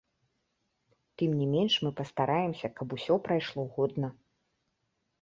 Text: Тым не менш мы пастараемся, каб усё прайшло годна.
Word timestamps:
Тым 1.21 1.35
не 1.43 1.47
менш 1.53 1.73
мы 1.85 1.93
пастараемся, 2.01 2.67
каб 2.81 2.87
усё 2.99 3.13
прайшло 3.31 3.61
годна. 3.79 4.15